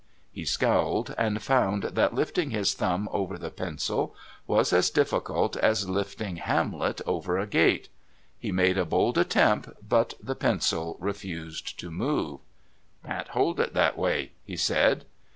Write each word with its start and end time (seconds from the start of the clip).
He 0.31 0.45
scowled 0.45 1.13
and 1.15 1.43
found 1.43 1.83
that 1.83 2.15
lifting 2.15 2.49
his 2.49 2.73
thumb 2.73 3.07
over 3.11 3.37
the 3.37 3.51
pencil 3.51 4.15
was 4.47 4.73
as 4.73 4.89
difficult 4.89 5.55
as 5.57 5.87
lifting 5.87 6.37
Hamlet 6.37 7.01
over 7.05 7.37
a 7.37 7.45
gate. 7.45 7.87
He 8.39 8.51
made 8.51 8.79
a 8.79 8.85
bold 8.85 9.19
attempt, 9.19 9.69
but 9.87 10.15
the 10.19 10.33
pencil 10.33 10.97
refused 10.99 11.77
to 11.79 11.91
move. 11.91 12.39
"Can't 13.05 13.27
hold 13.27 13.59
it 13.59 13.75
that 13.75 13.95
way," 13.95 14.31
he 14.43 14.57
said. 14.57 15.05